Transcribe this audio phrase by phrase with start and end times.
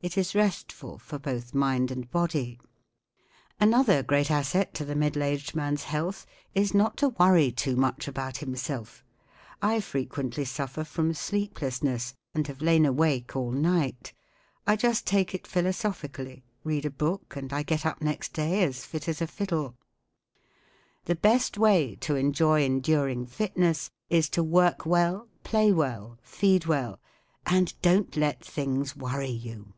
[0.00, 2.60] It is restful for both mind and body*
[3.58, 8.06] Another great asset to the middle aged man's health is not to worry too much
[8.06, 9.04] about himself.
[9.60, 14.12] I fre¬ quently suffer from sleeplessness and have lain awake all night.
[14.68, 18.84] I just take it philosophically', read a book, and I get up next day as
[18.84, 19.74] fit as a fiddle*
[21.06, 27.00] The best way to enjoy enduring fitness is to work well, play well, feed well,
[27.46, 29.72] and don’t let things worry you.